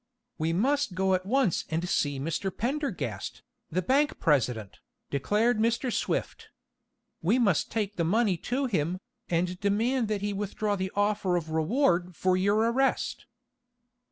"We 0.39 0.51
must 0.51 0.95
go 0.95 1.13
at 1.13 1.27
once 1.27 1.63
and 1.69 1.87
see 1.87 2.19
Mr. 2.19 2.49
Pendergast, 2.49 3.43
the 3.69 3.83
bank 3.83 4.19
president," 4.19 4.79
declared 5.11 5.59
Mr. 5.59 5.93
Swift. 5.93 6.47
"We 7.21 7.37
must 7.37 7.69
take 7.69 7.97
the 7.97 8.03
money 8.03 8.35
to 8.37 8.65
him, 8.65 8.99
and 9.29 9.59
demand 9.59 10.07
that 10.07 10.21
he 10.21 10.33
withdraw 10.33 10.75
the 10.75 10.91
offer 10.95 11.35
of 11.37 11.51
reward 11.51 12.15
for 12.15 12.35
your 12.35 12.61
arrest." 12.71 13.27